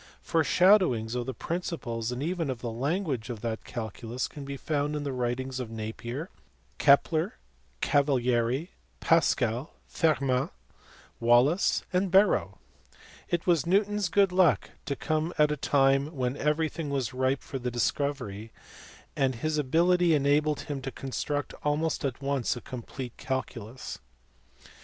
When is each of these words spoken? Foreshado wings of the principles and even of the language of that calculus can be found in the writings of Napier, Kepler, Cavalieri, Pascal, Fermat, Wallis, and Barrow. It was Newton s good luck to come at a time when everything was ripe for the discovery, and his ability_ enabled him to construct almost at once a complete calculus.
Foreshado 0.23 0.87
wings 0.87 1.13
of 1.13 1.27
the 1.27 1.33
principles 1.35 2.11
and 2.11 2.23
even 2.23 2.49
of 2.49 2.61
the 2.61 2.71
language 2.71 3.29
of 3.29 3.41
that 3.41 3.63
calculus 3.63 4.27
can 4.27 4.43
be 4.43 4.57
found 4.57 4.95
in 4.95 5.03
the 5.03 5.13
writings 5.13 5.59
of 5.59 5.69
Napier, 5.69 6.31
Kepler, 6.79 7.35
Cavalieri, 7.81 8.71
Pascal, 8.99 9.75
Fermat, 9.87 10.49
Wallis, 11.19 11.83
and 11.93 12.09
Barrow. 12.09 12.57
It 13.29 13.45
was 13.45 13.67
Newton 13.67 13.97
s 13.97 14.09
good 14.09 14.31
luck 14.31 14.71
to 14.87 14.95
come 14.95 15.35
at 15.37 15.51
a 15.51 15.55
time 15.55 16.07
when 16.15 16.35
everything 16.35 16.89
was 16.89 17.13
ripe 17.13 17.43
for 17.43 17.59
the 17.59 17.69
discovery, 17.69 18.51
and 19.15 19.35
his 19.35 19.59
ability_ 19.59 20.07
enabled 20.15 20.61
him 20.61 20.81
to 20.81 20.89
construct 20.89 21.53
almost 21.63 22.03
at 22.03 22.19
once 22.23 22.55
a 22.57 22.61
complete 22.61 23.15
calculus. 23.17 23.99